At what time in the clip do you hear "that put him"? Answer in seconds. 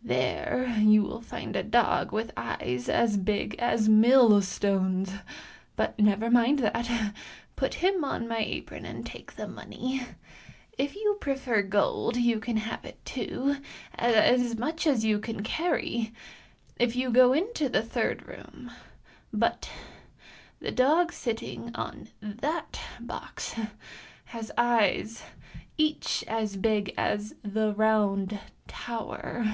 6.60-8.02